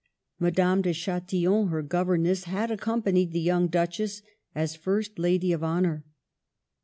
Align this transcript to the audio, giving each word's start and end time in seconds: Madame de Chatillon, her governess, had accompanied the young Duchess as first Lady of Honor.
Madame 0.39 0.81
de 0.81 0.93
Chatillon, 0.93 1.67
her 1.67 1.83
governess, 1.83 2.45
had 2.45 2.71
accompanied 2.71 3.33
the 3.33 3.39
young 3.39 3.67
Duchess 3.67 4.23
as 4.55 4.75
first 4.75 5.19
Lady 5.19 5.51
of 5.53 5.63
Honor. 5.63 6.03